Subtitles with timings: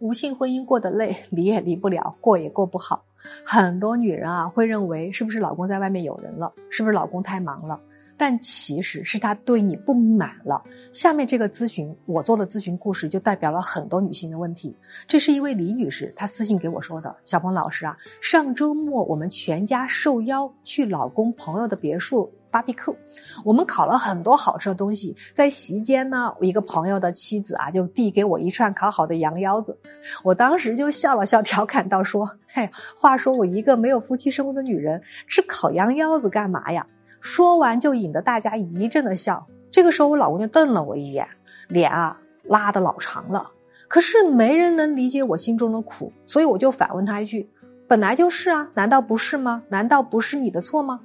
[0.00, 3.04] 无性婚姻过得累，离也离不了，过也过不好。
[3.44, 6.54] 很多女人啊，会认为是不是老公在外面有人了？
[6.70, 7.78] 是不是老公太忙了？
[8.16, 10.62] 但其实是他对你不满了。
[10.94, 14.74] 下面这个咨询，我做的咨询故事就代表了很多女性的问题。
[15.06, 22.96] 这是一位李女士，她私信给我说的：“小鹏老师啊，上周末我们全家受邀去老公朋友的别墅芭比 Q，
[23.44, 25.16] 我们烤了很多好吃的东西。
[25.34, 29.78] 在席间呢，我一个朋友的妻子啊，就递给我一串烤好的羊腰子。
[30.24, 36.86] 我当时就笑了笑，调侃道说：‘嘿，话说我一个没有夫妻生活的女人，吃烤羊腰子干嘛呀？’”
[37.20, 39.46] 说完就引得大家一阵的笑。
[39.70, 41.28] 这个时候我老公就瞪了我一眼，
[41.68, 43.50] 脸啊拉的老长了。
[43.88, 47.50] 可是没人能理解我心中的苦，所以我就反问他一句
[47.86, 49.62] ：“本来就是啊，难道不是吗？
[49.68, 51.00] 难道不是你的错吗？”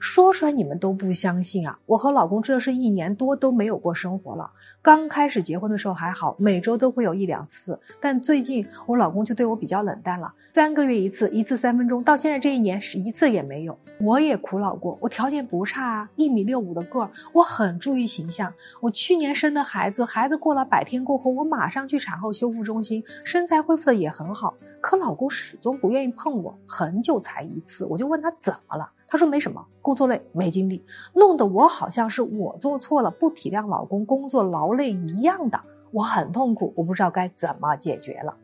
[0.00, 1.78] 说出来你们都不相信啊！
[1.86, 4.50] 我和老公这是一年多都没有过生活了。
[4.82, 7.80] 刚开始结婚的时候还好，每周都会有一两次。
[8.00, 13.78] 但最近我老公就对我比较冷淡了，三个月一次，一次三分钟，到现在这一年是一次也没有。
[14.00, 18.52] 我也苦恼过，我条件不差啊，一米六五的个儿，我很注意形象。
[18.80, 24.54] 我去年生的孩子，孩子过了百天过后，我马上去产后修复中心，身材恢复的也很好。
[24.84, 28.92] 可老公始终不愿意碰我，很久才一次，我就问他怎么了。
[29.08, 38.36] 他说没什么，工作累没精力，弄得我好像是我做错了，不体谅老公工作劳累一样的，我很痛苦，我不知道该怎么解决了。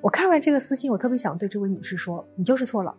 [0.00, 2.96] 我看完这个私信，我特别想对这位女士说，你就是错了，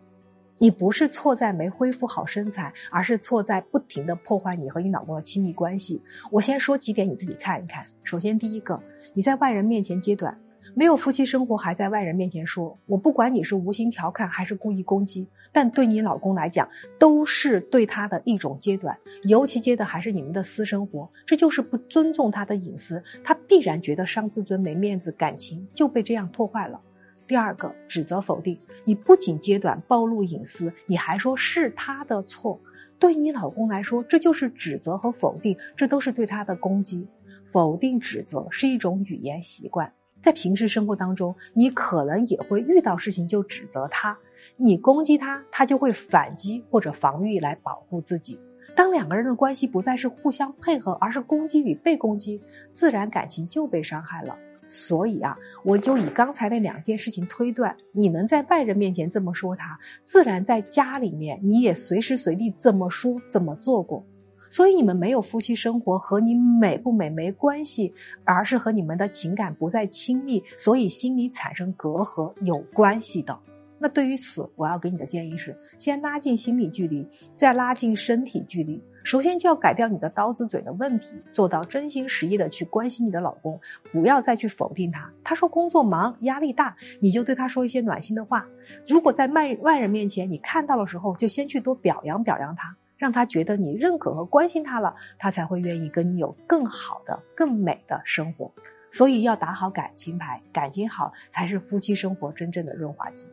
[0.59, 6.01] 你不是错在没恢复好身材，而是错在不停的破坏你和你老公的亲密关系。
[6.31, 7.83] 我先说几点，你自己看一看。
[8.05, 8.81] 首先，第一个，
[9.13, 10.39] 你在外人面前揭短。
[10.75, 26.79] 没有夫妻生活，还在外人面前说，我不管你是无心调侃还是故意攻击，但对你老公来讲，都是对他的一种揭短，尤其揭的还是你们的私生活，这就是不尊重他的隐私，他必然觉得伤自尊、没面子，感情就被这样破坏了。
[27.25, 32.59] 第二个，指责否定，你不仅揭短暴露隐私，你还说是他的错，
[32.97, 37.07] 对你老公来说，这就是指责和否定，这都是对他的攻击。
[37.51, 39.91] 否定、指责是一种语言习惯。
[40.21, 44.17] 在平时生活当中，你可能也会遇到事情就指责他，
[44.57, 48.39] 你攻击他，他就会反击或者防御来保护自己。
[48.75, 52.41] 当两个人的关系不再是互相配合，而是攻击与被攻击，
[52.73, 54.37] 自然感情就被伤害了。
[54.67, 64.05] 所以啊，我就以刚才那两件事情推断，你能在外人面前这么说他，自然在家里面你也随时随地这么说、这么做过。
[64.49, 67.93] 所以你们没有夫妻生活，和你美不美没关系，
[68.23, 73.37] 而是和你们的情感不再亲密，所以心里产生隔阂有关系的。
[73.81, 78.83] 那对于此，我要给你的建议是：先拉近心理距离，再拉近身体距离。
[79.05, 83.57] 首先就要改掉你的刀子嘴的问题，做到真心实意的去关心你的老公，
[83.93, 85.09] 不要再去否定他。
[85.23, 88.45] 他说工作忙，压力大，你就对他说一些暖心的话。
[88.85, 92.75] 如果在外外人面前你看到的时候，就先去多表扬表扬他。
[92.99, 98.51] 让他觉得你认可和关心他了，他才会愿意跟你有更好的、更美的生活。
[98.91, 103.29] 所以要打好感情牌，感情好才是夫妻生活真正的润滑剂。